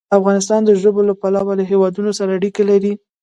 [0.19, 2.93] افغانستان د ژبو له پلوه له هېوادونو سره اړیکې لري.